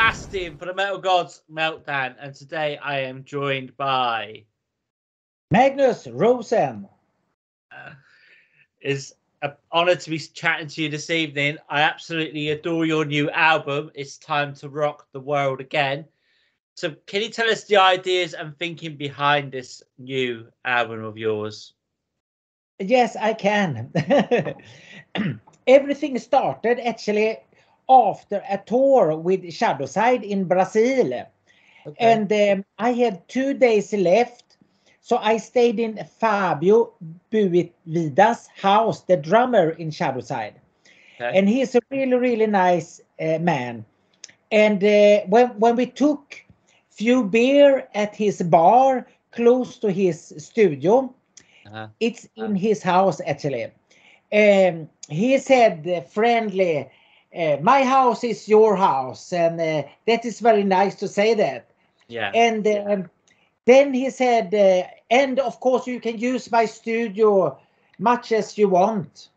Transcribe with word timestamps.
Sebastian 0.00 0.56
for 0.56 0.64
the 0.64 0.72
Metal 0.72 0.96
Gods 0.96 1.42
Meltdown, 1.52 2.14
and 2.18 2.34
today 2.34 2.78
I 2.78 3.00
am 3.00 3.22
joined 3.22 3.76
by 3.76 4.44
Magnus 5.50 6.06
Rosén. 6.06 6.88
Uh, 7.70 7.92
it's 8.80 9.12
an 9.42 9.52
honor 9.70 9.96
to 9.96 10.10
be 10.10 10.18
chatting 10.18 10.68
to 10.68 10.82
you 10.82 10.88
this 10.88 11.10
evening. 11.10 11.58
I 11.68 11.82
absolutely 11.82 12.48
adore 12.48 12.86
your 12.86 13.04
new 13.04 13.28
album. 13.28 13.90
It's 13.94 14.16
time 14.16 14.54
to 14.54 14.70
rock 14.70 15.06
the 15.12 15.20
world 15.20 15.60
again. 15.60 16.06
So, 16.76 16.94
can 17.04 17.20
you 17.20 17.28
tell 17.28 17.50
us 17.50 17.64
the 17.64 17.76
ideas 17.76 18.32
and 18.32 18.58
thinking 18.58 18.96
behind 18.96 19.52
this 19.52 19.82
new 19.98 20.46
album 20.64 21.04
of 21.04 21.18
yours? 21.18 21.74
Yes, 22.78 23.16
I 23.16 23.34
can. 23.34 23.92
Everything 25.66 26.18
started 26.18 26.80
actually 26.80 27.36
after 27.90 28.42
a 28.48 28.58
tour 28.58 29.16
with 29.16 29.52
Shadowside 29.52 30.22
in 30.22 30.44
Brazil. 30.44 31.26
Okay. 31.86 31.96
And 31.98 32.32
um, 32.32 32.64
I 32.78 32.92
had 32.92 33.28
two 33.28 33.54
days 33.54 33.92
left. 33.92 34.44
So 35.00 35.16
I 35.16 35.38
stayed 35.38 35.80
in 35.80 36.04
Fabio 36.20 36.92
Buitvida's 37.32 38.48
house, 38.54 39.00
the 39.02 39.16
drummer 39.16 39.70
in 39.70 39.90
Shadowside. 39.90 40.54
Okay. 41.16 41.36
And 41.36 41.48
he's 41.48 41.74
a 41.74 41.80
really, 41.90 42.14
really 42.14 42.46
nice 42.46 43.00
uh, 43.20 43.38
man. 43.38 43.84
And 44.52 44.82
uh, 44.84 45.26
when, 45.26 45.48
when 45.58 45.76
we 45.76 45.86
took 45.86 46.36
few 46.90 47.24
beer 47.24 47.88
at 47.94 48.14
his 48.14 48.42
bar 48.42 49.06
close 49.32 49.78
to 49.78 49.90
his 49.90 50.34
studio, 50.38 51.14
uh-huh. 51.66 51.88
it's 51.98 52.28
in 52.36 52.54
his 52.54 52.82
house 52.82 53.20
actually. 53.26 53.72
Um, 54.32 54.88
he 55.08 55.38
said 55.38 56.06
friendly, 56.10 56.88
uh, 57.36 57.56
my 57.62 57.84
house 57.84 58.24
is 58.24 58.48
your 58.48 58.76
house 58.76 59.32
and 59.32 59.60
uh, 59.60 59.82
that 60.06 60.24
is 60.24 60.40
very 60.40 60.64
nice 60.64 60.94
to 60.96 61.08
say 61.08 61.34
that. 61.34 61.70
Yeah. 62.08 62.32
And 62.34 62.66
um, 62.66 63.10
then 63.66 63.94
he 63.94 64.10
said 64.10 64.54
uh, 64.54 64.88
and 65.10 65.38
of 65.38 65.60
course 65.60 65.86
you 65.86 66.00
can 66.00 66.18
use 66.18 66.50
my 66.50 66.64
studio 66.64 67.58
much 67.98 68.32
as 68.32 68.58
you 68.58 68.68
want. 68.68 69.28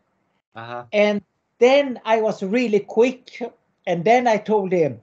Uh-huh. 0.56 0.84
and 0.92 1.20
then 1.58 2.00
i 2.04 2.20
was 2.20 2.40
really 2.40 2.78
quick 2.78 3.42
and 3.88 4.04
then 4.04 4.28
i 4.28 4.36
told 4.36 4.70
him 4.70 5.00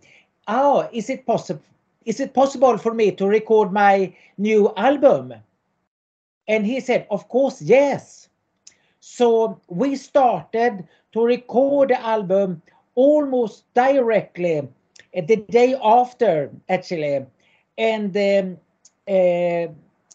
oh 0.48 0.88
is 0.94 1.10
it 1.10 1.26
possible 1.26 1.62
is 2.06 2.20
it 2.20 2.34
possible 2.34 2.78
for 2.78 2.94
me 2.94 3.12
to 3.12 3.28
record 3.28 3.72
my 3.72 4.14
new 4.38 4.74
album? 4.76 5.34
And 6.48 6.66
he 6.66 6.80
said 6.80 7.08
of 7.12 7.28
course 7.30 7.62
yes. 7.62 8.30
So 9.00 9.60
we 9.68 9.96
started 9.96 10.88
to 11.14 11.24
record 11.24 11.90
the 11.90 12.02
album 12.02 12.62
almost 12.96 13.66
directly 13.74 14.60
uh, 14.60 15.22
the 15.28 15.38
day 15.50 15.76
after 15.84 16.50
actually. 16.70 17.26
And 17.78 18.16
um, 18.16 18.58
uh, 19.08 19.68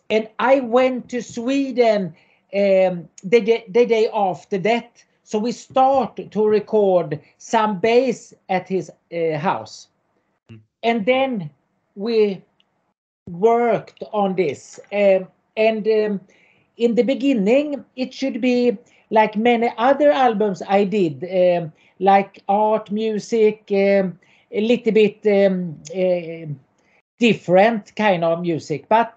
and 0.09 0.29
I 0.39 0.61
went 0.61 1.09
to 1.11 1.23
Sweden 1.23 2.15
um, 2.55 3.09
the, 3.25 3.41
day, 3.41 3.65
the 3.69 3.87
day 3.87 4.09
after 4.13 4.59
that. 4.59 5.03
So 5.25 5.39
we 5.39 5.53
start 5.53 6.21
to 6.31 6.47
record 6.47 7.21
some 7.39 7.81
bass 7.81 8.33
at 8.49 8.69
his 8.69 8.91
uh, 9.13 9.37
house. 9.39 9.89
Mm. 10.51 10.61
and 10.85 11.07
then 11.07 11.51
we 11.97 12.43
worked 13.29 14.05
on 14.13 14.37
this. 14.37 14.79
Um, 14.93 15.27
and 15.57 15.87
um, 15.89 16.21
in 16.77 16.95
the 16.95 17.03
beginning 17.03 17.85
it 17.97 18.15
should 18.15 18.41
be 18.41 18.79
like 19.11 19.37
many 19.37 19.73
other 19.79 20.11
albums 20.11 20.63
I 20.69 20.85
did 20.85 21.25
um, 21.25 21.73
like 22.01 22.43
art, 22.49 22.91
music, 22.91 23.65
um, 23.71 24.19
a 24.53 24.61
little 24.61 24.93
bit 24.93 25.27
um, 25.27 25.81
uh, 25.95 26.53
different 27.19 27.95
kind 27.97 28.25
of 28.25 28.41
music. 28.41 28.89
But 28.89 29.17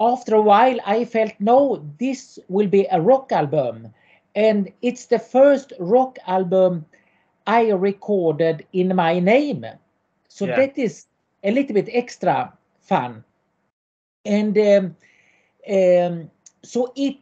after 0.00 0.34
a 0.34 0.42
while, 0.42 0.78
I 0.84 1.04
felt 1.04 1.32
no, 1.38 1.84
this 1.98 2.38
will 2.48 2.68
be 2.68 2.86
a 2.90 3.00
rock 3.00 3.32
album, 3.32 3.92
and 4.34 4.72
it's 4.82 5.06
the 5.06 5.18
first 5.18 5.72
rock 5.78 6.18
album 6.26 6.84
I 7.46 7.70
recorded 7.70 8.66
in 8.72 8.94
my 8.94 9.18
name. 9.20 9.66
So 10.28 10.46
yeah. 10.46 10.56
that 10.56 10.78
is 10.78 11.06
a 11.44 11.50
little 11.50 11.74
bit 11.74 11.88
extra 11.92 12.52
fun. 12.80 13.24
And 14.24 14.58
um, 14.58 14.96
um, 15.70 16.30
so 16.62 16.92
it, 16.96 17.16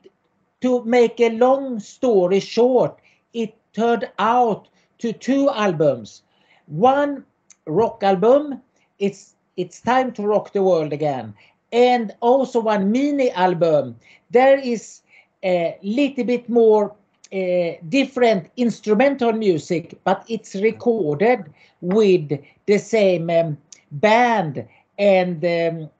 to 0.65 0.83
make 0.85 1.21
a 1.21 1.29
long 1.29 1.79
story 1.79 2.41
short, 2.41 2.99
it 3.35 3.55
turned 3.75 4.11
out 4.19 4.67
to 4.97 5.13
two 5.13 5.51
albums. 5.51 6.23
One 6.67 7.27
rock 7.67 8.03
album, 8.03 8.63
it's 8.99 9.37
it's 9.59 9.83
time 9.83 10.13
to 10.13 10.23
rock 10.23 10.55
the 10.55 10.63
world 10.63 10.95
again, 10.95 11.35
and 11.71 12.15
also 12.21 12.61
one 12.61 12.91
mini 12.91 13.31
album. 13.33 13.97
There 14.31 14.59
is 14.59 15.03
a 15.45 15.77
little 15.83 16.25
bit 16.25 16.49
more 16.49 16.95
uh, 17.31 17.73
different 17.91 18.51
instrumental 18.57 19.33
music, 19.33 19.99
but 20.05 20.25
it's 20.29 20.55
recorded 20.55 21.53
with 21.83 22.41
the 22.65 22.79
same 22.79 23.29
um, 23.29 23.59
band 23.93 24.67
and 24.99 25.45
um, 25.45 25.91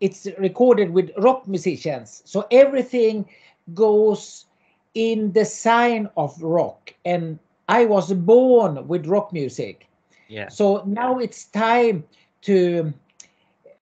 it's 0.00 0.26
recorded 0.38 0.92
with 0.92 1.10
rock 1.16 1.48
musicians. 1.48 2.20
So 2.26 2.46
everything 2.50 3.26
goes 3.74 4.46
in 4.94 5.32
the 5.32 5.44
sign 5.44 6.08
of 6.16 6.40
rock. 6.42 6.94
And 7.04 7.38
i 7.68 7.84
was 7.84 8.12
born 8.12 8.86
with 8.86 9.06
rock 9.06 9.32
music. 9.32 9.88
Yeah. 10.28 10.48
So 10.48 10.82
now 10.86 11.18
it's 11.18 11.44
time 11.46 12.04
to 12.42 12.92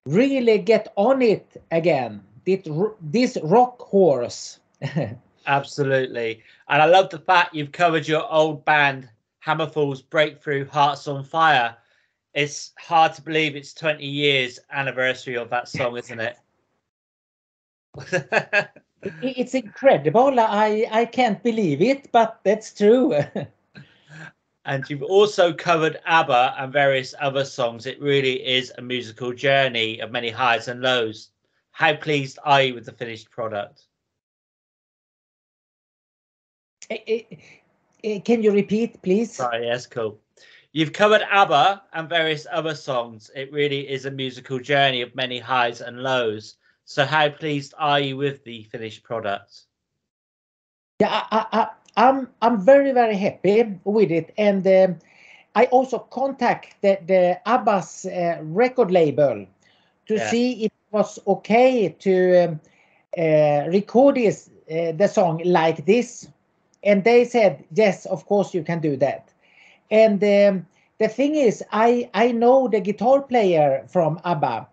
really 0.05 0.57
get 0.57 0.91
on 0.95 1.21
it 1.21 1.61
again. 1.71 2.21
This 2.45 3.37
rock 3.43 3.79
horse. 3.81 4.59
Absolutely. 5.47 6.41
And 6.69 6.81
i 6.81 6.85
love 6.85 7.09
the 7.09 7.19
fact 7.19 7.55
you've 7.55 7.71
covered 7.71 8.07
your 8.07 8.31
old 8.31 8.65
band 8.65 9.09
hammerfall's 9.45 10.01
breakthrough 10.01 10.67
hearts 10.67 11.07
on 11.07 11.23
fire. 11.23 11.75
It's 12.33 12.73
hard 12.77 13.13
to 13.13 13.21
believe 13.21 13.55
it's 13.55 13.73
20 13.73 14.05
years 14.05 14.59
anniversary 14.71 15.37
of 15.37 15.49
that 15.51 15.69
song 15.69 15.97
isn't 15.97 16.19
it 16.19 16.37
it's 19.03 19.53
incredible. 19.53 20.39
I 20.39 20.87
I 20.91 21.05
can't 21.05 21.41
believe 21.43 21.81
it, 21.81 22.11
but 22.11 22.39
that's 22.43 22.73
true. 22.73 23.13
and 24.65 24.89
you've 24.89 25.03
also 25.03 25.53
covered 25.53 25.99
ABBA 26.05 26.55
and 26.57 26.73
various 26.73 27.13
other 27.19 27.45
songs. 27.45 27.85
It 27.85 28.01
really 28.01 28.45
is 28.45 28.73
a 28.77 28.81
musical 28.81 29.33
journey 29.33 29.99
of 29.99 30.11
many 30.11 30.29
highs 30.29 30.67
and 30.67 30.81
lows. 30.81 31.29
How 31.71 31.93
pleased 31.93 32.39
are 32.43 32.61
you 32.61 32.73
with 32.73 32.85
the 32.85 32.93
finished 32.93 33.29
product? 33.29 33.85
Can 36.89 38.43
you 38.43 38.51
repeat, 38.51 39.01
please? 39.01 39.33
Sorry, 39.33 39.65
yes, 39.65 39.85
cool. 39.85 40.19
You've 40.71 40.93
covered 40.93 41.21
ABBA 41.31 41.83
and 41.93 42.09
various 42.09 42.45
other 42.51 42.75
songs. 42.75 43.31
It 43.35 43.51
really 43.51 43.89
is 43.89 44.05
a 44.05 44.11
musical 44.11 44.59
journey 44.59 45.01
of 45.01 45.15
many 45.15 45.39
highs 45.39 45.81
and 45.81 46.03
lows. 46.03 46.57
So, 46.85 47.03
how 47.03 47.29
pleased 47.29 47.73
are 47.79 47.99
you 47.99 48.15
with 48.15 48.43
the 48.43 48.63
finished 48.63 49.03
product? 49.03 49.63
Yeah, 50.99 51.23
I, 51.31 51.45
I, 51.51 51.67
I'm 51.97 52.29
I'm 52.41 52.61
very 52.61 52.91
very 52.91 53.17
happy 53.17 53.79
with 53.83 54.11
it, 54.11 54.33
and 54.37 54.65
um, 54.67 54.99
I 55.55 55.65
also 55.65 55.99
contact 55.99 56.75
the, 56.81 56.99
the 57.07 57.39
ABBA's 57.47 58.05
uh, 58.05 58.37
record 58.43 58.91
label 58.91 59.47
to 60.07 60.15
yeah. 60.15 60.29
see 60.29 60.65
if 60.65 60.71
it 60.71 60.91
was 60.91 61.17
okay 61.25 61.89
to 61.99 62.45
um, 62.45 62.59
uh, 63.17 63.67
record 63.69 64.15
this 64.15 64.51
uh, 64.69 64.91
the 64.91 65.07
song 65.07 65.41
like 65.43 65.87
this, 65.87 66.27
and 66.83 67.03
they 67.03 67.25
said 67.25 67.65
yes, 67.73 68.05
of 68.05 68.27
course 68.27 68.53
you 68.53 68.63
can 68.63 68.79
do 68.79 68.95
that. 68.97 69.33
And 69.89 70.23
um, 70.23 70.67
the 70.99 71.07
thing 71.07 71.33
is, 71.33 71.63
I 71.71 72.11
I 72.13 72.31
know 72.31 72.67
the 72.67 72.79
guitar 72.79 73.23
player 73.23 73.83
from 73.87 74.19
ABBA. 74.23 74.67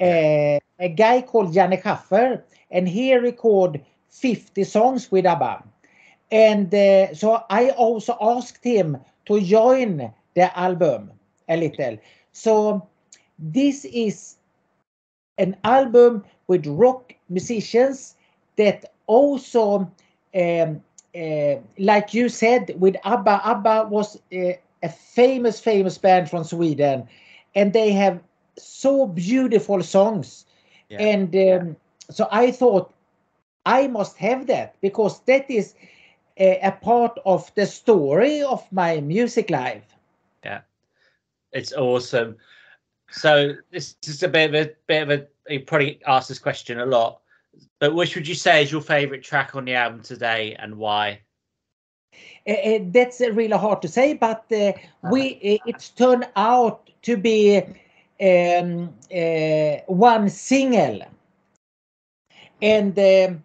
Uh, 0.00 0.58
a 0.78 0.88
guy 0.88 1.22
called 1.22 1.52
Janne 1.52 1.82
Schaffer, 1.82 2.44
and 2.70 2.88
he 2.88 3.14
record 3.14 3.80
50 4.10 4.64
songs 4.64 5.10
with 5.10 5.26
ABBA. 5.26 5.64
And 6.30 6.72
uh, 6.74 7.14
so 7.14 7.42
I 7.50 7.70
also 7.70 8.16
asked 8.20 8.62
him 8.64 8.98
to 9.26 9.40
join 9.40 10.12
the 10.34 10.58
album 10.58 11.10
a 11.48 11.56
little. 11.56 11.98
So 12.32 12.86
this 13.38 13.84
is 13.84 14.36
an 15.38 15.56
album 15.64 16.24
with 16.46 16.66
rock 16.66 17.14
musicians 17.28 18.14
that 18.56 18.92
also, 19.06 19.90
um, 20.34 20.82
uh, 21.14 21.54
like 21.78 22.12
you 22.14 22.28
said, 22.28 22.74
with 22.78 22.96
ABBA, 23.04 23.40
ABBA 23.44 23.88
was 23.90 24.20
a 24.32 24.58
famous, 24.88 25.60
famous 25.60 25.98
band 25.98 26.30
from 26.30 26.44
Sweden, 26.44 27.08
and 27.54 27.72
they 27.72 27.90
have 27.92 28.20
so 28.58 29.06
beautiful 29.06 29.82
songs 29.82 30.46
yeah. 30.88 31.02
And 31.02 31.36
um, 31.36 31.76
so 32.10 32.28
I 32.30 32.50
thought 32.50 32.92
I 33.66 33.86
must 33.86 34.16
have 34.18 34.46
that 34.46 34.76
because 34.80 35.20
that 35.20 35.50
is 35.50 35.74
a, 36.38 36.58
a, 36.60 36.72
part 36.72 37.18
of 37.26 37.52
the 37.54 37.66
story 37.66 38.42
of 38.42 38.70
my 38.72 39.00
music 39.00 39.50
life. 39.50 39.84
Yeah. 40.44 40.60
It's 41.52 41.72
awesome. 41.72 42.36
So 43.10 43.54
this 43.70 43.96
is 44.06 44.22
a 44.22 44.28
bit 44.28 44.54
of 44.54 44.66
a 44.66 44.70
bit 44.86 45.02
of 45.02 45.10
a. 45.10 45.52
You 45.52 45.60
probably 45.60 46.00
asked 46.06 46.28
this 46.28 46.38
question 46.38 46.78
a 46.78 46.86
lot, 46.86 47.20
but 47.80 47.94
which 47.94 48.14
would 48.14 48.28
you 48.28 48.34
say 48.34 48.62
is 48.62 48.70
your 48.70 48.82
favorite 48.82 49.22
track 49.22 49.56
on 49.56 49.64
the 49.64 49.74
album 49.74 50.02
today, 50.02 50.54
and 50.58 50.76
why? 50.76 51.20
Uh, 52.46 52.80
that's 52.88 53.20
really 53.20 53.56
hard 53.56 53.80
to 53.80 53.88
say, 53.88 54.12
but 54.12 54.44
uh, 54.52 54.72
we 55.10 55.36
uh, 55.36 55.64
it's 55.66 55.88
turned 55.88 56.28
out 56.36 56.90
to 57.00 57.16
be 57.16 57.62
um, 58.20 58.92
one 59.86 60.28
single, 60.28 61.02
and 62.60 62.98
um, 62.98 63.42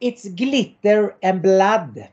it's 0.00 0.28
glitter 0.30 1.14
and 1.22 1.42
blood. 1.42 2.08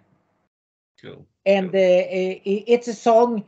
Cool. 1.01 1.25
And 1.45 1.71
it's 1.73 2.87
a 2.87 2.93
song 2.93 3.43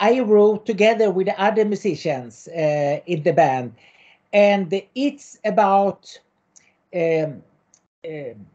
I 0.00 0.20
wrote 0.20 0.64
together 0.64 1.10
with 1.10 1.28
other 1.36 1.64
musicians 1.64 2.48
in 2.48 3.22
the 3.22 3.32
band, 3.32 3.74
and 4.32 4.82
it's 4.94 5.38
about. 5.44 6.18
Um, 6.94 7.42
um, 8.06 8.46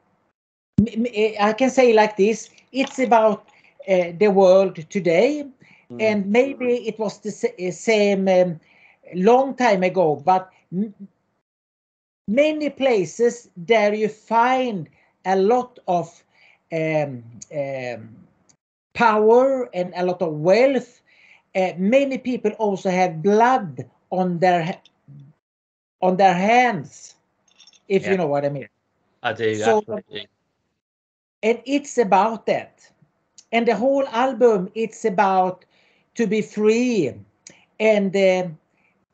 I 1.40 1.54
can 1.56 1.70
say 1.70 1.94
like 1.94 2.18
this 2.18 2.50
it's 2.72 2.98
about 2.98 3.48
uh, 3.88 4.12
the 4.18 4.30
world 4.30 4.90
today 4.90 5.46
mm. 5.92 6.02
and 6.02 6.26
maybe 6.28 6.88
it 6.88 6.98
was 6.98 7.20
the 7.20 7.32
uh, 7.68 7.72
same 7.72 8.28
um, 8.28 8.60
long 9.14 9.56
time 9.56 9.84
ago 9.84 10.16
but 10.26 10.50
many 12.28 12.70
places 12.70 13.50
there 13.58 13.94
you 13.94 14.08
find 14.08 14.90
a 15.26 15.36
lot 15.36 15.80
of 15.88 16.24
um, 16.72 17.24
um, 17.54 18.10
power 18.94 19.70
and 19.74 19.94
a 19.96 20.06
lot 20.06 20.22
of 20.22 20.34
wealth 20.34 21.02
uh, 21.56 21.72
many 21.78 22.18
people 22.18 22.52
also 22.52 22.90
have 22.90 23.22
blood 23.22 23.86
on 24.10 24.40
their 24.40 24.80
on 26.02 26.18
their 26.18 26.34
hands 26.34 27.16
if 27.88 28.04
yeah. 28.04 28.12
you 28.12 28.18
know 28.18 28.28
what 28.28 28.46
i 28.46 28.50
mean 28.50 28.68
i 29.24 29.34
do 29.34 29.56
so, 29.56 29.78
absolutely 29.80 30.28
and 31.44 31.62
it's 31.66 31.98
about 31.98 32.46
that 32.46 32.90
and 33.52 33.68
the 33.68 33.76
whole 33.76 34.08
album 34.08 34.70
it's 34.76 35.06
about 35.06 35.66
to 36.16 36.28
be 36.28 36.42
free. 36.42 37.14
And 37.80 38.16
uh, 38.16 38.48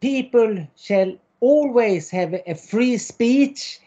people 0.01 0.67
shall 0.75 1.15
always 1.39 2.09
have 2.09 2.33
a 2.45 2.55
free 2.55 2.97
speech. 2.97 3.79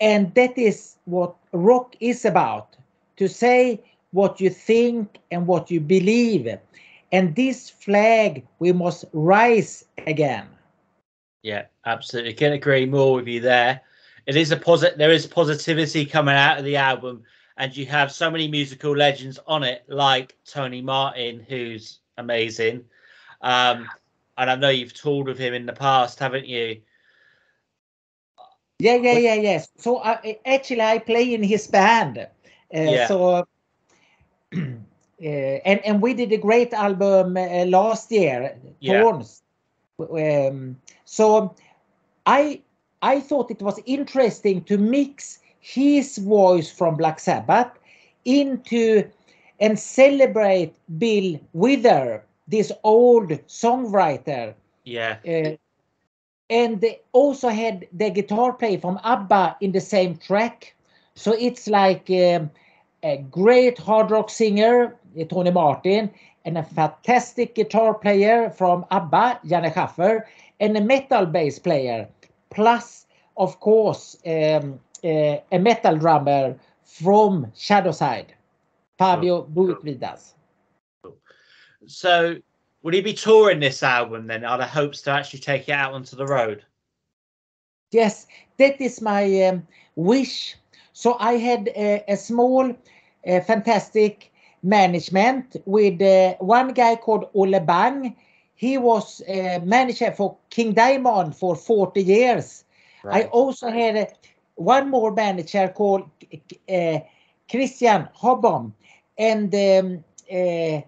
And 0.00 0.34
that 0.34 0.56
is 0.58 0.96
what 1.04 1.34
rock 1.52 1.96
is 2.00 2.24
about 2.24 2.76
to 3.16 3.28
say 3.28 3.80
what 4.12 4.40
you 4.40 4.50
think 4.50 5.18
and 5.30 5.46
what 5.46 5.70
you 5.70 5.80
believe. 5.80 6.58
And 7.12 7.34
this 7.34 7.70
flag 7.70 8.46
we 8.58 8.72
must 8.72 9.04
rise 9.12 9.84
again. 10.06 10.46
Yeah 11.42 11.66
absolutely. 11.84 12.34
Can 12.34 12.52
agree 12.52 12.86
more 12.86 13.14
with 13.14 13.28
you 13.28 13.40
there. 13.40 13.80
It 14.26 14.36
is 14.36 14.50
a 14.50 14.56
positive 14.56 14.98
there 14.98 15.12
is 15.12 15.26
positivity 15.26 16.04
coming 16.04 16.34
out 16.34 16.58
of 16.58 16.64
the 16.64 16.76
album 16.76 17.22
and 17.56 17.76
you 17.76 17.86
have 17.86 18.12
so 18.12 18.30
many 18.30 18.48
musical 18.48 18.94
legends 18.94 19.38
on 19.46 19.62
it, 19.62 19.84
like 19.88 20.36
Tony 20.44 20.82
Martin, 20.82 21.44
who's 21.48 22.00
amazing. 22.18 22.84
Um, 23.40 23.88
and 24.38 24.50
I 24.50 24.56
know 24.56 24.68
you've 24.68 24.92
toured 24.92 25.26
with 25.26 25.38
him 25.38 25.54
in 25.54 25.66
the 25.66 25.72
past, 25.72 26.18
haven't 26.18 26.46
you? 26.46 26.80
Yeah, 28.78 28.96
yeah, 28.96 29.18
yeah, 29.18 29.34
yes. 29.34 29.68
So 29.78 30.02
I, 30.02 30.38
actually, 30.44 30.82
I 30.82 30.98
play 30.98 31.32
in 31.32 31.42
his 31.42 31.66
band. 31.66 32.18
Uh, 32.18 32.26
yeah. 32.72 33.06
So, 33.08 33.28
uh, 33.30 33.44
and 34.52 34.82
and 35.84 36.02
we 36.02 36.12
did 36.12 36.32
a 36.32 36.36
great 36.36 36.74
album 36.74 37.38
uh, 37.38 37.64
last 37.64 38.12
year, 38.12 38.54
Thorns. 38.84 39.42
Yeah. 39.98 40.48
Um, 40.50 40.76
so, 41.06 41.54
I 42.26 42.60
I 43.00 43.20
thought 43.20 43.50
it 43.50 43.62
was 43.62 43.80
interesting 43.86 44.62
to 44.64 44.76
mix 44.76 45.38
his 45.74 46.18
voice 46.18 46.70
from 46.70 46.96
Black 46.96 47.18
Sabbath 47.18 47.70
into 48.24 49.02
and 49.58 49.78
celebrate 49.78 50.74
Bill 50.98 51.40
Withers, 51.54 52.20
this 52.46 52.70
old 52.84 53.30
songwriter. 53.48 54.54
Yeah. 54.84 55.16
Uh, 55.26 55.56
and 56.48 56.80
they 56.80 57.00
also 57.12 57.48
had 57.48 57.88
the 57.92 58.10
guitar 58.10 58.52
player 58.52 58.78
from 58.78 59.00
ABBA 59.02 59.56
in 59.60 59.72
the 59.72 59.80
same 59.80 60.16
track. 60.18 60.74
So 61.16 61.32
it's 61.32 61.66
like 61.66 62.08
um, 62.10 62.50
a 63.02 63.16
great 63.28 63.78
hard 63.78 64.12
rock 64.12 64.30
singer, 64.30 64.94
uh, 65.20 65.24
Tony 65.24 65.50
Martin, 65.50 66.12
and 66.44 66.58
a 66.58 66.62
fantastic 66.62 67.56
guitar 67.56 67.94
player 67.94 68.50
from 68.50 68.84
ABBA, 68.92 69.40
Janne 69.44 69.74
Schaffer, 69.74 70.28
and 70.60 70.76
a 70.76 70.80
metal 70.80 71.26
bass 71.26 71.58
player. 71.58 72.06
Plus, 72.50 73.06
of 73.36 73.58
course, 73.58 74.16
um, 74.24 74.78
uh, 75.06 75.40
a 75.52 75.58
metal 75.58 75.96
drummer 75.96 76.56
from 76.84 77.52
Shadowside, 77.54 78.34
Fabio 78.98 79.44
Buitvidas. 79.44 80.32
So, 81.86 82.36
will 82.82 82.92
he 82.92 83.00
be 83.00 83.12
touring 83.12 83.60
this 83.60 83.82
album 83.82 84.26
then? 84.26 84.44
Are 84.44 84.58
there 84.58 84.66
hopes 84.66 85.02
to 85.02 85.10
actually 85.10 85.40
take 85.40 85.68
it 85.68 85.72
out 85.72 85.92
onto 85.94 86.16
the 86.16 86.26
road? 86.26 86.64
Yes, 87.92 88.26
that 88.58 88.80
is 88.80 89.00
my 89.00 89.42
um, 89.44 89.66
wish. 89.94 90.56
So 90.92 91.16
I 91.20 91.34
had 91.34 91.68
a, 91.68 92.02
a 92.08 92.16
small, 92.16 92.70
uh, 92.70 93.40
fantastic 93.40 94.32
management 94.62 95.56
with 95.64 96.00
uh, 96.02 96.34
one 96.38 96.72
guy 96.72 96.96
called 96.96 97.28
Ole 97.34 97.60
Bang. 97.60 98.16
He 98.54 98.78
was 98.78 99.22
uh, 99.28 99.60
manager 99.62 100.10
for 100.12 100.36
King 100.50 100.72
Diamond 100.72 101.36
for 101.36 101.54
40 101.54 102.02
years. 102.02 102.64
Right. 103.04 103.26
I 103.26 103.28
also 103.28 103.68
had 103.68 103.96
a 103.96 104.08
one 104.56 104.90
more 104.90 105.12
manager 105.12 105.68
called 105.68 106.08
uh, 106.68 106.98
Christian 107.50 108.08
Hobom. 108.18 108.72
And 109.18 109.54
um, 109.54 110.04
uh, 110.30 110.80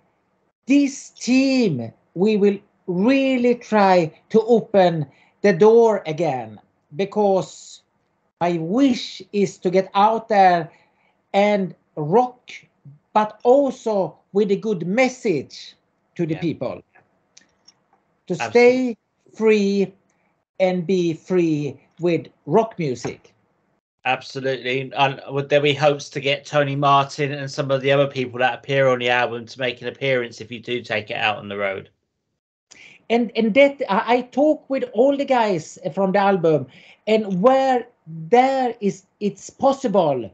this 0.66 1.10
team, 1.10 1.92
we 2.14 2.36
will 2.36 2.58
really 2.86 3.54
try 3.54 4.12
to 4.30 4.40
open 4.42 5.06
the 5.42 5.52
door 5.52 6.02
again 6.06 6.60
because 6.96 7.82
my 8.40 8.58
wish 8.58 9.22
is 9.32 9.58
to 9.58 9.70
get 9.70 9.90
out 9.94 10.28
there 10.28 10.70
and 11.32 11.74
rock, 11.96 12.50
but 13.12 13.40
also 13.44 14.16
with 14.32 14.50
a 14.50 14.56
good 14.56 14.86
message 14.86 15.74
to 16.14 16.26
the 16.26 16.34
yeah. 16.34 16.40
people. 16.40 16.82
To 18.26 18.34
Absolutely. 18.34 18.50
stay 18.50 18.96
free 19.34 19.94
and 20.60 20.86
be 20.86 21.14
free 21.14 21.80
with 22.00 22.26
rock 22.46 22.78
music. 22.78 23.34
Absolutely. 24.08 24.90
And 24.96 25.20
would 25.28 25.50
there 25.50 25.60
be 25.60 25.74
hopes 25.74 26.08
to 26.08 26.18
get 26.18 26.46
Tony 26.46 26.74
Martin 26.74 27.30
and 27.30 27.50
some 27.50 27.70
of 27.70 27.82
the 27.82 27.92
other 27.92 28.06
people 28.06 28.38
that 28.38 28.54
appear 28.54 28.88
on 28.88 29.00
the 29.00 29.10
album 29.10 29.44
to 29.44 29.60
make 29.60 29.82
an 29.82 29.88
appearance 29.88 30.40
if 30.40 30.50
you 30.50 30.60
do 30.60 30.80
take 30.80 31.10
it 31.10 31.18
out 31.18 31.36
on 31.36 31.50
the 31.50 31.58
road? 31.58 31.90
And 33.10 33.30
and 33.36 33.52
that 33.52 33.82
I 33.90 34.22
talk 34.32 34.64
with 34.70 34.84
all 34.94 35.14
the 35.14 35.26
guys 35.26 35.78
from 35.92 36.12
the 36.12 36.20
album, 36.20 36.68
and 37.06 37.42
where 37.42 37.86
there 38.06 38.74
is 38.80 39.04
it's 39.20 39.50
possible, 39.50 40.32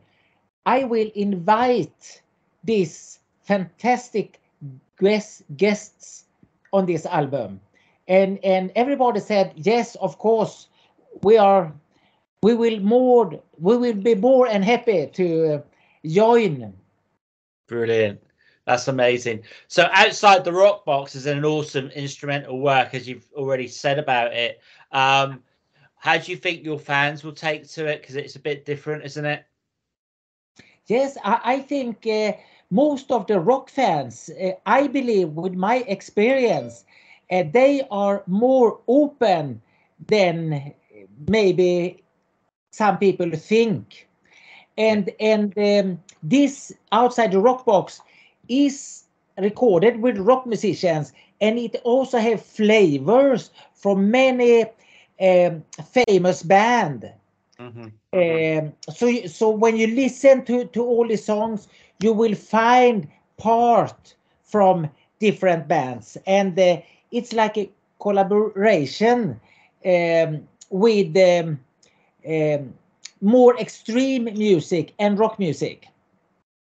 I 0.67 0.85
will 0.85 1.11
invite 1.17 2.23
these 2.63 3.19
fantastic 3.43 4.41
guest, 5.01 5.43
guests 5.57 6.27
on 6.73 6.87
this 6.87 7.07
album. 7.07 7.61
And 8.07 8.39
and 8.45 8.71
everybody 8.77 9.19
said 9.19 9.53
yes, 9.57 9.97
of 9.97 10.19
course, 10.19 10.69
we 11.23 11.39
are 11.39 11.73
we 12.45 12.53
will 12.55 12.79
more 12.81 13.41
we 13.59 13.75
will 13.79 13.95
be 13.95 14.15
more 14.15 14.47
and 14.47 14.63
happy 14.63 15.07
to 15.07 15.63
join. 16.05 16.75
Brilliant. 17.67 18.21
That's 18.67 18.87
amazing. 18.89 19.45
So 19.69 19.89
outside 19.93 20.45
the 20.45 20.53
rock 20.53 20.85
box 20.85 21.15
is 21.15 21.25
an 21.25 21.43
awesome 21.45 21.89
instrumental 21.89 22.61
work, 22.61 22.95
as 22.95 23.09
you've 23.09 23.27
already 23.35 23.67
said 23.67 23.99
about 23.99 24.35
it. 24.35 24.61
Um, 24.93 25.43
how 25.97 26.19
do 26.19 26.31
you 26.31 26.37
think 26.37 26.65
your 26.65 26.79
fans 26.79 27.25
will 27.25 27.33
take 27.33 27.67
to 27.69 27.87
it? 27.87 28.03
Because 28.03 28.17
it's 28.17 28.37
a 28.37 28.41
bit 28.41 28.67
different, 28.67 29.05
isn't 29.05 29.25
it? 29.25 29.47
Yes, 30.87 31.17
I, 31.25 31.41
I 31.45 31.59
think 31.61 32.07
uh, 32.07 32.33
most 32.71 33.11
of 33.11 33.27
the 33.27 33.41
rock 33.41 33.71
fans, 33.71 34.29
uh, 34.29 34.53
I 34.67 34.89
believe, 34.89 35.31
with 35.31 35.55
my 35.55 35.77
experience, 35.89 36.85
uh, 37.31 37.45
they 37.51 37.87
are 37.91 38.23
more 38.27 38.81
open 38.87 39.63
than 40.09 40.75
maybe 41.27 42.04
some 42.75 42.99
people 42.99 43.31
think. 43.31 44.09
And 44.77 45.11
and 45.21 45.57
um, 45.57 46.03
this 46.23 46.73
outside 46.91 47.31
the 47.31 47.39
rock 47.39 47.65
box 47.65 48.01
is 48.49 49.05
recorded 49.39 50.01
with 50.01 50.19
rock 50.19 50.47
musicians, 50.47 51.13
and 51.41 51.59
it 51.59 51.77
also 51.85 52.19
have 52.19 52.45
flavors 52.45 53.51
from 53.75 54.11
many 54.11 54.65
um, 55.21 55.63
famous 55.93 56.43
band. 56.43 57.13
Mm-hmm. 57.61 57.89
Um, 58.13 58.73
so 58.93 59.27
so 59.27 59.51
when 59.51 59.77
you 59.77 59.87
listen 59.87 60.45
to 60.47 60.65
to 60.65 60.83
all 60.83 61.07
the 61.07 61.17
songs, 61.17 61.69
you 62.03 62.13
will 62.13 62.35
find 62.35 63.07
part 63.37 64.17
from 64.43 64.91
different 65.21 65.69
bands, 65.69 66.19
and 66.27 66.59
uh, 66.59 66.81
it's 67.13 67.33
like 67.33 67.57
a 67.57 67.71
collaboration 68.01 69.41
um, 69.87 70.49
with 70.71 71.17
um, 71.17 71.61
um, 72.29 72.75
more 73.21 73.59
extreme 73.59 74.25
music 74.25 74.95
and 74.99 75.19
rock 75.19 75.39
music. 75.39 75.87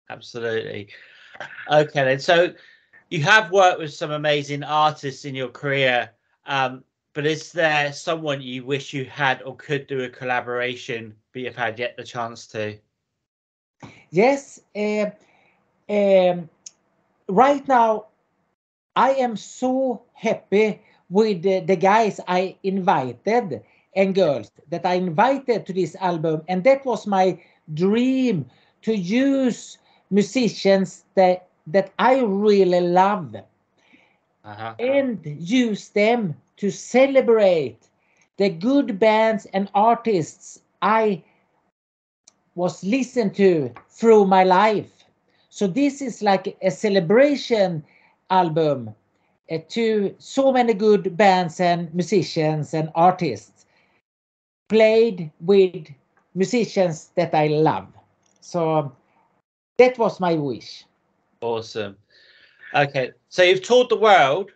Absolutely. 0.08 0.88
Okay, 1.70 2.04
then. 2.04 2.18
So 2.18 2.54
you 3.10 3.20
have 3.22 3.50
worked 3.50 3.80
with 3.80 3.92
some 3.92 4.10
amazing 4.10 4.62
artists 4.62 5.24
in 5.24 5.34
your 5.34 5.48
career, 5.48 6.10
um, 6.46 6.84
but 7.12 7.26
is 7.26 7.52
there 7.52 7.92
someone 7.92 8.40
you 8.40 8.64
wish 8.64 8.92
you 8.92 9.04
had 9.04 9.42
or 9.42 9.56
could 9.56 9.86
do 9.86 10.04
a 10.04 10.08
collaboration, 10.08 11.14
but 11.32 11.42
you've 11.42 11.56
had 11.56 11.78
yet 11.78 11.96
the 11.96 12.04
chance 12.04 12.46
to? 12.48 12.78
Yes. 14.10 14.60
Uh, 14.74 15.10
um, 15.88 16.48
right 17.28 17.66
now, 17.68 18.06
I 18.94 19.10
am 19.14 19.36
so 19.36 20.02
happy 20.14 20.82
with 21.10 21.42
the, 21.42 21.60
the 21.60 21.76
guys 21.76 22.20
I 22.26 22.56
invited 22.62 23.62
and 23.96 24.14
girls 24.14 24.52
that 24.70 24.86
I 24.86 24.94
invited 24.94 25.66
to 25.66 25.72
this 25.72 25.96
album, 25.96 26.42
and 26.48 26.64
that 26.64 26.84
was 26.86 27.06
my 27.06 27.40
dream 27.72 28.46
to 28.82 28.94
use 28.96 29.78
musicians 30.10 31.04
that 31.14 31.48
that 31.66 31.92
I 31.98 32.20
really 32.20 32.80
love 32.80 33.36
Uh-huh. 34.44 34.76
and 34.78 35.20
use 35.24 35.88
them 35.90 36.36
to 36.56 36.70
celebrate 36.70 37.78
the 38.38 38.50
good 38.50 38.98
bands 38.98 39.46
and 39.52 39.70
artists 39.74 40.62
I 40.82 41.22
was 42.54 42.84
listened 42.84 43.34
to 43.36 43.72
through 43.88 44.26
my 44.26 44.44
life. 44.44 45.04
So 45.50 45.66
this 45.66 46.00
is 46.02 46.22
like 46.22 46.56
a 46.62 46.70
celebration 46.70 47.84
album 48.30 48.94
uh, 49.50 49.58
to 49.68 50.14
so 50.18 50.52
many 50.52 50.74
good 50.74 51.16
bands 51.16 51.60
and 51.60 51.94
musicians 51.94 52.74
and 52.74 52.90
artists 52.94 53.65
played 54.68 55.30
with 55.40 55.86
musicians 56.34 57.10
that 57.14 57.34
I 57.34 57.48
love. 57.48 57.88
So 58.40 58.92
that 59.78 59.98
was 59.98 60.20
my 60.20 60.34
wish. 60.34 60.84
Awesome. 61.40 61.96
Okay, 62.74 63.12
so 63.28 63.42
you've 63.42 63.62
toured 63.62 63.88
the 63.88 63.96
world, 63.96 64.50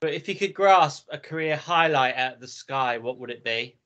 but 0.00 0.14
if 0.14 0.28
you 0.28 0.34
could 0.34 0.54
grasp 0.54 1.08
a 1.10 1.18
career 1.18 1.56
highlight 1.56 2.16
out 2.16 2.34
of 2.34 2.40
the 2.40 2.48
sky, 2.48 2.98
what 2.98 3.18
would 3.18 3.30
it 3.30 3.44
be? 3.44 3.76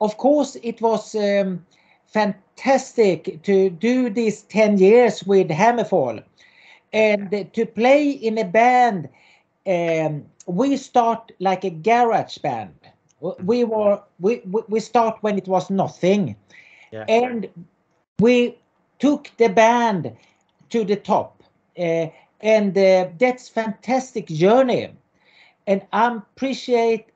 Of 0.00 0.16
course, 0.16 0.56
it 0.62 0.80
was 0.80 1.14
um, 1.14 1.64
fantastic 2.06 3.42
to 3.42 3.70
do 3.70 4.10
these 4.10 4.42
10 4.42 4.78
years 4.78 5.24
with 5.24 5.48
Hammerfall 5.48 6.22
and 6.92 7.48
to 7.52 7.66
play 7.66 8.10
in 8.10 8.38
a 8.38 8.44
band. 8.44 9.08
Um, 9.66 10.26
we 10.46 10.76
start 10.76 11.32
like 11.38 11.64
a 11.64 11.70
garage 11.70 12.38
band. 12.38 12.74
We 13.22 13.62
were 13.64 14.02
we 14.18 14.42
we 14.50 14.62
we 14.68 14.80
start 14.80 15.18
when 15.22 15.38
it 15.38 15.46
was 15.46 15.70
nothing, 15.70 16.34
Yeah. 16.90 17.04
and 17.08 17.48
we 18.18 18.58
took 18.98 19.30
the 19.36 19.48
band 19.48 20.16
to 20.70 20.84
the 20.84 20.96
top, 20.96 21.42
uh, 21.78 22.06
and 22.40 22.76
uh, 22.76 23.10
that's 23.18 23.48
fantastic 23.48 24.26
journey, 24.26 24.90
and 25.68 25.82
I 25.92 26.16
appreciate, 26.16 27.06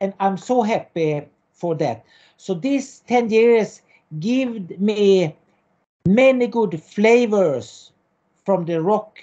and 0.00 0.12
I'm 0.18 0.36
so 0.36 0.62
happy 0.62 1.28
for 1.52 1.76
that. 1.76 2.04
So 2.36 2.54
these 2.54 3.00
ten 3.06 3.30
years 3.30 3.82
give 4.18 4.80
me 4.80 5.36
many 6.06 6.48
good 6.48 6.82
flavors 6.82 7.92
from 8.44 8.64
the 8.64 8.82
rock 8.82 9.18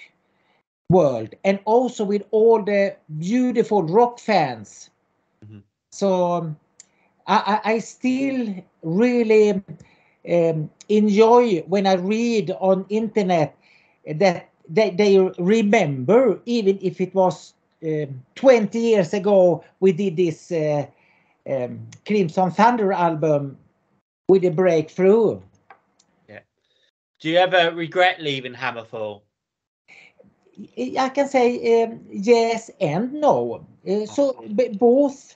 world, 0.89 1.35
and 1.43 1.59
also 1.65 2.05
with 2.05 2.23
all 2.31 2.63
the 2.63 2.95
beautiful 3.19 3.83
rock 3.83 4.19
fans. 4.19 4.89
So 5.93 6.33
um, 6.33 6.57
I, 7.27 7.61
I 7.63 7.79
still 7.79 8.55
really 8.81 9.61
um, 10.27 10.69
enjoy 10.89 11.59
when 11.67 11.85
I 11.85 11.93
read 11.93 12.49
on 12.59 12.85
internet 12.89 13.55
that 14.07 14.49
they, 14.67 14.89
they 14.89 15.19
remember 15.37 16.39
even 16.45 16.79
if 16.81 16.99
it 16.99 17.13
was 17.13 17.53
um, 17.83 18.23
20 18.33 18.79
years 18.79 19.13
ago 19.13 19.63
we 19.79 19.91
did 19.91 20.17
this 20.17 20.51
uh, 20.51 20.87
um, 21.47 21.87
Crimson 22.07 22.49
Thunder 22.49 22.91
album 22.91 23.59
with 24.27 24.43
a 24.45 24.51
breakthrough. 24.51 25.39
Yeah. 26.27 26.39
Do 27.19 27.29
you 27.29 27.37
ever 27.37 27.71
regret 27.75 28.19
leaving 28.19 28.55
Hammerfall? 28.55 29.21
I 30.99 31.09
can 31.09 31.27
say 31.27 31.83
um, 31.83 31.99
yes 32.09 32.71
and 32.81 33.13
no. 33.13 33.65
Uh, 33.87 34.05
so 34.05 34.43
both 34.79 35.35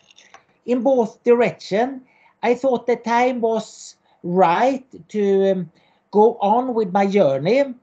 in 0.67 0.83
both 0.83 1.24
direction. 1.24 2.03
I 2.43 2.55
thought 2.55 2.88
the 2.88 2.97
time 2.97 3.41
was 3.41 3.97
right 4.24 4.86
to 5.09 5.51
um, 5.51 5.71
go 6.12 6.38
on 6.41 6.75
with 6.75 6.93
my 6.93 7.07
journey 7.07 7.75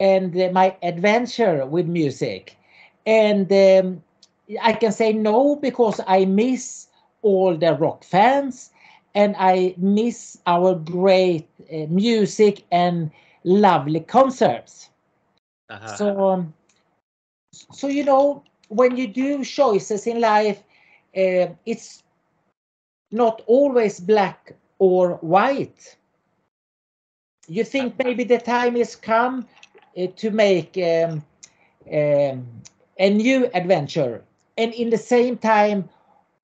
and 0.00 0.36
uh, 0.40 0.50
my 0.52 0.76
adventure 0.82 1.66
with 1.66 1.86
music. 1.86 2.56
And 3.06 3.50
um, 3.52 4.02
I 4.62 4.72
can 4.74 4.92
say 4.92 5.12
no 5.12 5.56
because 5.56 6.00
I 6.06 6.26
miss 6.26 6.88
all 7.22 7.56
the 7.56 7.74
rock 7.74 8.04
fans 8.04 8.72
and 9.14 9.34
I 9.38 9.74
miss 9.78 10.38
our 10.46 10.74
great 10.74 11.48
uh, 11.72 11.86
music 11.88 12.64
and 12.70 13.10
lovely 13.44 14.00
concerts. 14.00 14.90
Uh-huh. 15.68 15.86
So, 15.96 16.30
um, 16.30 16.54
so 17.72 17.88
you 17.88 18.04
know, 18.04 18.44
when 18.68 18.96
you 18.96 19.08
do 19.08 19.44
choices 19.44 20.06
in 20.06 20.20
life, 20.20 20.62
uh, 21.16 21.48
it's 21.66 22.03
not 23.14 23.42
always 23.46 24.00
black 24.00 24.54
or 24.78 25.14
white. 25.22 25.96
You 27.46 27.64
think 27.64 27.94
maybe 28.02 28.24
the 28.24 28.38
time 28.38 28.76
has 28.76 28.96
come 28.96 29.46
uh, 29.96 30.06
to 30.16 30.30
make 30.30 30.76
um, 30.78 31.24
um, 31.92 32.46
a 32.98 33.10
new 33.10 33.48
adventure, 33.54 34.22
and 34.58 34.72
in 34.74 34.90
the 34.90 34.98
same 34.98 35.36
time, 35.36 35.88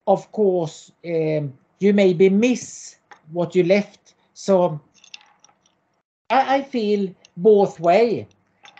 of 0.07 0.31
course, 0.31 0.91
um, 1.05 1.53
you 1.79 1.93
maybe 1.93 2.29
miss 2.29 2.95
what 3.31 3.55
you 3.55 3.63
left. 3.63 4.15
So, 4.33 4.79
I, 6.29 6.57
I 6.57 6.61
feel 6.63 7.13
both 7.37 7.79
way 7.79 8.27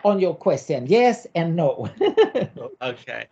on 0.03 0.19
your 0.19 0.35
question, 0.35 0.85
yes 0.87 1.27
and 1.35 1.55
no. 1.55 1.89
Okay. 2.81 3.27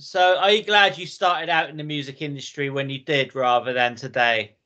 So 0.00 0.38
are 0.38 0.50
you 0.50 0.64
glad 0.64 0.98
you 0.98 1.06
started 1.06 1.50
out 1.50 1.70
in 1.70 1.76
the 1.76 1.84
music 1.84 2.22
industry 2.22 2.70
when 2.70 2.90
you 2.90 2.98
did 3.00 3.34
rather 3.36 3.72
than 3.74 3.96
today? 3.96 4.56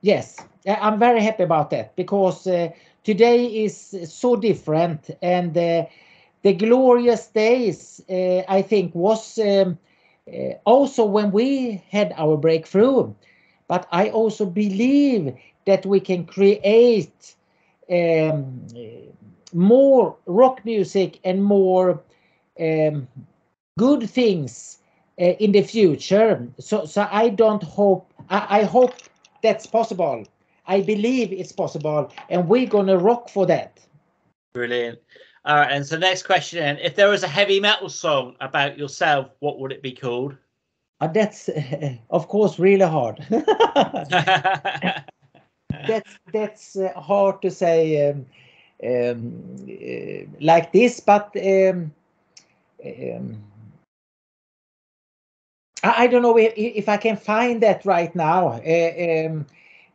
Yes, 0.00 0.36
I'm 0.66 0.98
very 0.98 1.22
happy 1.22 1.42
about 1.44 1.70
that 1.70 1.96
because 1.96 2.46
uh, 2.46 2.70
today 3.04 3.46
is 3.64 3.96
so 4.04 4.36
different, 4.36 5.10
and 5.22 5.56
uh, 5.56 5.86
the 6.42 6.52
glorious 6.54 7.26
days 7.28 8.02
uh, 8.10 8.42
I 8.48 8.62
think 8.62 8.94
was 8.94 9.38
um, 9.38 9.78
uh, 10.32 10.54
also 10.64 11.04
when 11.04 11.32
we 11.32 11.82
had 11.90 12.14
our 12.16 12.36
breakthrough. 12.36 13.14
But 13.68 13.86
I 13.92 14.10
also 14.10 14.46
believe 14.46 15.34
that 15.66 15.86
we 15.86 16.00
can 16.00 16.24
create 16.26 17.34
um, 17.90 18.66
more 19.52 20.16
rock 20.26 20.64
music 20.64 21.20
and 21.24 21.44
more 21.44 22.00
um, 22.60 23.08
good 23.78 24.08
things 24.08 24.78
uh, 25.20 25.24
in 25.24 25.52
the 25.52 25.62
future. 25.62 26.46
So, 26.58 26.84
so 26.84 27.08
I 27.10 27.28
don't 27.28 27.62
hope. 27.62 28.12
I, 28.30 28.60
I 28.60 28.64
hope 28.64 28.94
that's 29.42 29.66
possible. 29.66 30.24
I 30.66 30.80
believe 30.80 31.32
it's 31.32 31.52
possible, 31.52 32.12
and 32.28 32.48
we're 32.48 32.66
gonna 32.66 32.98
rock 32.98 33.28
for 33.28 33.46
that. 33.46 33.80
Brilliant. 34.54 34.98
All 35.44 35.56
right, 35.56 35.70
and 35.70 35.86
so 35.86 35.96
next 35.96 36.24
question 36.24 36.58
then. 36.58 36.78
If 36.78 36.96
there 36.96 37.08
was 37.08 37.22
a 37.22 37.28
heavy 37.28 37.60
metal 37.60 37.88
song 37.88 38.34
about 38.40 38.76
yourself, 38.76 39.30
what 39.38 39.60
would 39.60 39.70
it 39.70 39.82
be 39.82 39.92
called? 39.92 40.36
Uh, 41.00 41.06
that's 41.08 41.48
of 42.10 42.26
course 42.28 42.58
really 42.58 42.86
hard. 42.86 43.24
that's 45.86 46.18
that's 46.32 46.76
uh, 46.76 46.92
hard 46.96 47.42
to 47.42 47.50
say 47.50 48.10
um, 48.10 48.26
um, 48.82 49.66
uh, 49.68 50.26
like 50.40 50.72
this, 50.72 51.00
but 51.00 51.30
um, 51.36 51.92
um, 52.84 53.42
I, 55.96 56.06
don't 56.06 56.22
know 56.22 56.36
if, 56.38 56.52
if 56.56 56.88
I 56.88 56.96
can 56.96 57.16
find 57.16 57.62
that 57.62 57.84
right 57.84 58.14
now. 58.14 58.60
Uh, 58.66 59.26
um, 59.26 59.46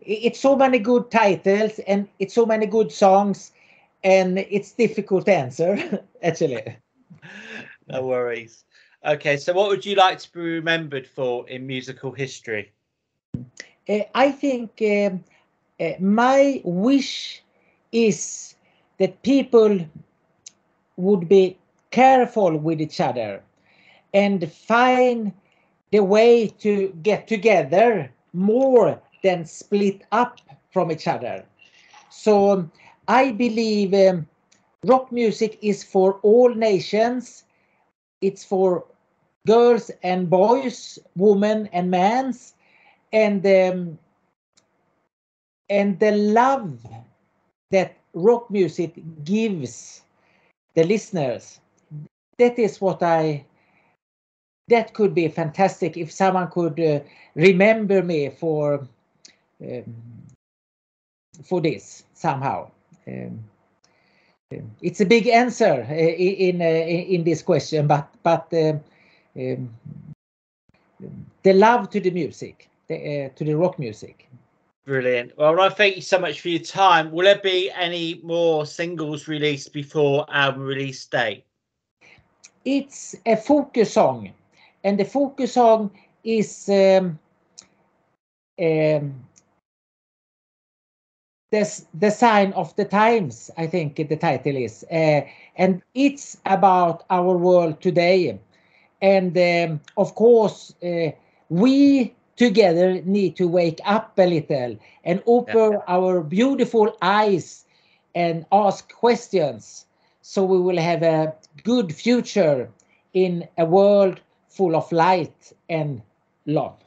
it's 0.01 0.39
so 0.39 0.55
many 0.55 0.79
good 0.79 1.12
titles 1.12 1.79
and 1.88 2.07
it's 2.19 2.33
so 2.33 2.45
many 2.45 2.65
good 2.65 2.91
songs, 2.91 3.51
and 4.03 4.39
it's 4.39 4.71
difficult 4.71 5.25
to 5.25 5.36
answer 5.36 6.03
actually. 6.24 6.77
no 7.88 8.05
worries. 8.05 8.63
Okay, 9.05 9.38
so 9.38 9.53
what 9.53 9.69
would 9.69 9.86
you 9.86 9.95
like 9.95 10.19
to 10.19 10.31
be 10.31 10.39
remembered 10.39 11.07
for 11.07 11.48
in 11.50 11.65
musical 11.65 12.12
history? 12.12 12.71
Uh, 13.89 14.00
I 14.13 14.31
think 14.31 14.81
um, 14.81 15.24
uh, 15.79 15.93
my 16.00 16.62
wish 16.63 17.41
is 17.91 18.55
that 19.00 19.21
people 19.24 19.79
would 20.98 21.27
be 21.27 21.57
careful 21.89 22.55
with 22.57 22.79
each 22.79 23.01
other 23.01 23.41
and 24.13 24.51
find 24.51 25.33
the 25.91 26.03
way 26.03 26.48
to 26.48 26.89
get 27.03 27.27
together 27.27 28.12
more 28.33 29.01
than 29.24 29.45
split 29.45 30.03
up 30.12 30.39
from 30.71 30.91
each 30.91 31.07
other. 31.07 31.45
So 32.10 32.69
I 33.07 33.31
believe 33.31 33.93
um, 33.93 34.27
rock 34.86 35.12
music 35.12 35.60
is 35.62 35.83
for 35.83 36.19
all 36.24 36.53
nations. 36.53 37.43
It's 38.21 38.43
for 38.43 38.86
girls 39.48 39.91
and 40.03 40.29
boys, 40.29 41.00
women 41.15 41.67
and 41.74 41.89
men, 41.91 42.33
and 43.12 43.45
um, 43.45 44.00
and 45.69 46.00
the 46.00 46.12
love 46.12 46.86
that 47.71 47.98
rock 48.13 48.50
music 48.50 48.93
gives 49.24 50.03
the 50.75 50.83
listeners. 50.83 51.60
That 52.38 52.60
is 52.60 52.81
what 52.81 53.03
I. 53.03 53.45
That 54.71 54.93
could 54.93 55.13
be 55.13 55.27
fantastic 55.27 55.97
if 55.97 56.11
someone 56.11 56.49
could 56.49 56.79
uh, 56.79 56.99
remember 57.35 58.01
me 58.01 58.29
for 58.29 58.87
um, 59.61 59.95
for 61.43 61.61
this 61.61 62.03
somehow. 62.13 62.71
Um, 63.07 63.43
it's 64.81 65.01
a 65.01 65.05
big 65.05 65.27
answer 65.27 65.85
uh, 65.89 65.93
in 65.93 66.61
uh, 66.61 66.65
in 66.65 67.23
this 67.23 67.41
question, 67.41 67.87
but 67.87 68.09
but 68.23 68.47
um, 68.53 68.79
um, 69.37 69.69
the 71.43 71.53
love 71.53 71.89
to 71.89 71.99
the 71.99 72.11
music, 72.11 72.69
the, 72.87 72.95
uh, 72.95 73.29
to 73.35 73.43
the 73.43 73.53
rock 73.53 73.79
music. 73.79 74.29
Brilliant. 74.85 75.37
Well, 75.37 75.59
I 75.61 75.69
thank 75.69 75.95
you 75.95 76.01
so 76.01 76.19
much 76.19 76.41
for 76.41 76.49
your 76.49 76.59
time. 76.59 77.11
Will 77.11 77.25
there 77.25 77.39
be 77.39 77.71
any 77.71 78.19
more 78.23 78.65
singles 78.65 79.27
released 79.27 79.73
before 79.73 80.25
album 80.29 80.63
release 80.63 81.05
date? 81.05 81.45
It's 82.65 83.15
a 83.25 83.35
focus 83.35 83.93
song, 83.93 84.31
and 84.83 85.00
the 85.00 85.05
focus 85.05 85.53
song 85.53 85.91
is 86.23 86.69
um, 86.69 87.19
um, 88.59 89.13
the, 91.51 91.83
the 91.93 92.11
sign 92.11 92.53
of 92.53 92.75
the 92.75 92.85
times, 92.85 93.51
I 93.57 93.67
think 93.67 93.95
the 93.95 94.15
title 94.15 94.55
is. 94.55 94.85
Uh, 94.91 95.21
and 95.55 95.81
it's 95.93 96.38
about 96.45 97.03
our 97.09 97.38
world 97.38 97.81
today. 97.81 98.39
And 99.01 99.38
um, 99.38 99.81
of 99.97 100.15
course, 100.15 100.73
uh, 100.83 101.11
we 101.50 102.15
together 102.38 103.01
need 103.03 103.35
to 103.35 103.47
wake 103.47 103.79
up 103.85 104.17
a 104.17 104.25
little 104.25 104.77
and 105.03 105.21
open 105.25 105.73
yeah. 105.73 105.79
our 105.88 106.21
beautiful 106.21 106.95
eyes 107.01 107.65
and 108.15 108.45
ask 108.51 108.91
questions 108.93 109.85
so 110.21 110.43
we 110.43 110.59
will 110.59 110.77
have 110.77 111.03
a 111.03 111.33
good 111.63 111.93
future 111.93 112.69
in 113.13 113.47
a 113.57 113.65
world 113.65 114.21
full 114.51 114.75
of 114.75 114.91
light 114.91 115.53
and 115.70 116.01
love. 116.46 116.77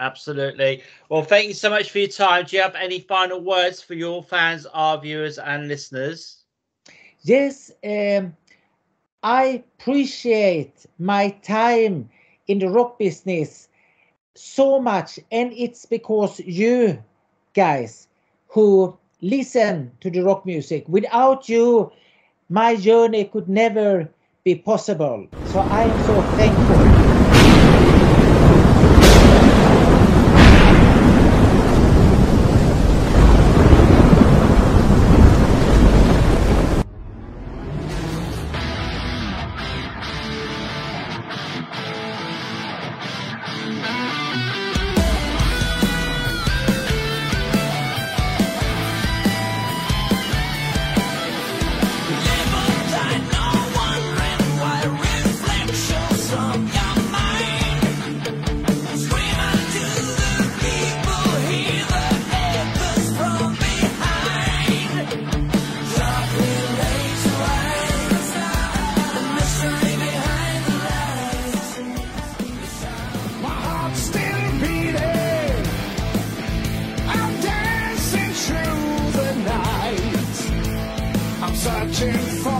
Absolutely. 0.00 0.82
Well, 1.08 1.22
thank 1.22 1.48
you 1.48 1.54
so 1.54 1.70
much 1.70 1.90
for 1.90 1.98
your 1.98 2.08
time. 2.08 2.44
Do 2.46 2.56
you 2.56 2.62
have 2.62 2.74
any 2.74 2.98
final 3.00 3.40
words 3.40 3.82
for 3.82 3.94
your 3.94 4.22
fans, 4.22 4.66
our 4.66 5.00
viewers, 5.00 5.38
and 5.38 5.68
listeners? 5.68 6.44
Yes, 7.22 7.70
um, 7.84 8.36
I 9.22 9.64
appreciate 9.78 10.86
my 10.98 11.30
time 11.30 12.10
in 12.46 12.58
the 12.58 12.68
rock 12.68 12.98
business 12.98 13.68
so 14.34 14.80
much, 14.80 15.18
and 15.30 15.52
it's 15.52 15.86
because 15.86 16.40
you 16.40 17.02
guys 17.54 18.08
who 18.48 18.96
listen 19.20 19.92
to 20.00 20.10
the 20.10 20.20
rock 20.22 20.44
music. 20.46 20.88
Without 20.88 21.48
you, 21.48 21.92
my 22.48 22.76
journey 22.76 23.24
could 23.24 23.48
never 23.48 24.08
be 24.44 24.56
possible. 24.56 25.28
So 25.46 25.60
I 25.60 25.84
am 25.84 26.04
so 26.04 26.20
thankful. 26.36 26.91
For 81.64 82.51